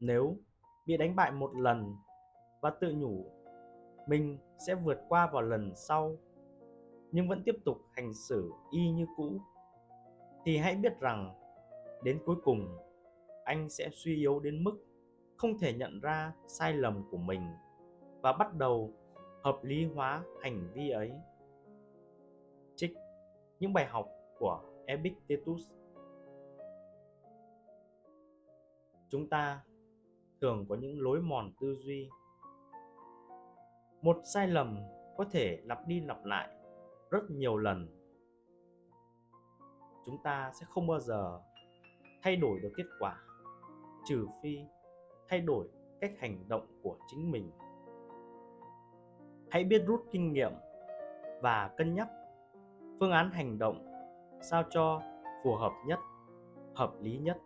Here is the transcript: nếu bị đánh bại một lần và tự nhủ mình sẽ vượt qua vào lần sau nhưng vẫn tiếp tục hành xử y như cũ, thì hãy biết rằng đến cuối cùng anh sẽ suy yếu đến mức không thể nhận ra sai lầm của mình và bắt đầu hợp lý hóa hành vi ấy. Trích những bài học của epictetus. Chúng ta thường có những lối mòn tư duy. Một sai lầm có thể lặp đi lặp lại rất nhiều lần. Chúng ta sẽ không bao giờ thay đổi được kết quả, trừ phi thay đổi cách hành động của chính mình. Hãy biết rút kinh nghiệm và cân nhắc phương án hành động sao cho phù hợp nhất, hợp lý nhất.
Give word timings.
nếu 0.00 0.36
bị 0.86 0.96
đánh 0.96 1.16
bại 1.16 1.32
một 1.32 1.56
lần 1.56 1.96
và 2.60 2.70
tự 2.70 2.92
nhủ 2.92 3.30
mình 4.06 4.38
sẽ 4.66 4.74
vượt 4.74 4.98
qua 5.08 5.30
vào 5.32 5.42
lần 5.42 5.72
sau 5.76 6.16
nhưng 7.14 7.28
vẫn 7.28 7.42
tiếp 7.44 7.56
tục 7.64 7.78
hành 7.92 8.14
xử 8.14 8.52
y 8.70 8.90
như 8.90 9.06
cũ, 9.16 9.40
thì 10.44 10.56
hãy 10.56 10.76
biết 10.76 11.00
rằng 11.00 11.34
đến 12.02 12.18
cuối 12.26 12.36
cùng 12.44 12.78
anh 13.44 13.70
sẽ 13.70 13.88
suy 13.92 14.16
yếu 14.16 14.40
đến 14.40 14.64
mức 14.64 14.84
không 15.36 15.58
thể 15.58 15.72
nhận 15.72 16.00
ra 16.00 16.32
sai 16.46 16.72
lầm 16.72 17.02
của 17.10 17.16
mình 17.16 17.40
và 18.22 18.32
bắt 18.32 18.54
đầu 18.54 18.92
hợp 19.42 19.58
lý 19.62 19.84
hóa 19.84 20.24
hành 20.42 20.70
vi 20.74 20.90
ấy. 20.90 21.12
Trích 22.76 22.94
những 23.60 23.72
bài 23.72 23.86
học 23.86 24.08
của 24.38 24.62
epictetus. 24.86 25.70
Chúng 29.08 29.28
ta 29.28 29.64
thường 30.40 30.66
có 30.68 30.74
những 30.74 31.00
lối 31.00 31.20
mòn 31.20 31.52
tư 31.60 31.74
duy. 31.74 32.08
Một 34.02 34.20
sai 34.34 34.48
lầm 34.48 34.78
có 35.16 35.24
thể 35.30 35.58
lặp 35.64 35.86
đi 35.86 36.00
lặp 36.00 36.24
lại 36.24 36.48
rất 37.10 37.30
nhiều 37.30 37.56
lần. 37.56 37.88
Chúng 40.06 40.18
ta 40.24 40.52
sẽ 40.60 40.66
không 40.68 40.86
bao 40.86 41.00
giờ 41.00 41.40
thay 42.22 42.36
đổi 42.36 42.60
được 42.60 42.72
kết 42.76 42.86
quả, 42.98 43.16
trừ 44.04 44.26
phi 44.42 44.58
thay 45.28 45.40
đổi 45.40 45.68
cách 46.00 46.12
hành 46.18 46.48
động 46.48 46.66
của 46.82 46.96
chính 47.06 47.30
mình. 47.30 47.50
Hãy 49.50 49.64
biết 49.64 49.82
rút 49.86 50.04
kinh 50.10 50.32
nghiệm 50.32 50.52
và 51.42 51.70
cân 51.76 51.94
nhắc 51.94 52.08
phương 53.00 53.10
án 53.10 53.30
hành 53.30 53.58
động 53.58 53.86
sao 54.50 54.62
cho 54.70 55.02
phù 55.44 55.54
hợp 55.54 55.72
nhất, 55.86 55.98
hợp 56.74 56.92
lý 57.00 57.18
nhất. 57.18 57.36